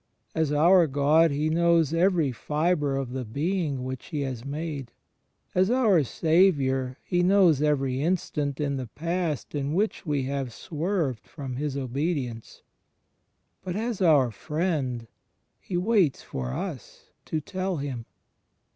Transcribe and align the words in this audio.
As 0.33 0.51
our 0.51 0.87
God 0.87 1.29
He 1.29 1.47
knows 1.51 1.93
every 1.93 2.31
fibre 2.31 2.95
of 2.95 3.11
the 3.11 3.23
being 3.23 3.83
which 3.83 4.07
He 4.07 4.21
has 4.21 4.43
made; 4.43 4.91
as 5.53 5.69
our 5.69 6.03
Saviour 6.03 6.97
He 7.03 7.21
knows 7.21 7.61
every 7.61 8.01
instant 8.01 8.59
in 8.59 8.77
the 8.77 8.87
past 8.87 9.53
in 9.53 9.75
which 9.75 10.03
we 10.03 10.23
have 10.23 10.53
swerved 10.53 11.27
from 11.27 11.57
His 11.57 11.77
obedience: 11.77 12.63
but, 13.63 13.75
as 13.75 14.01
our 14.01 14.31
Friend, 14.31 15.05
He 15.59 15.77
waits 15.77 16.23
for 16.23 16.51
us 16.51 17.11
to 17.25 17.39
tell 17.39 17.77
Him. 17.77 18.05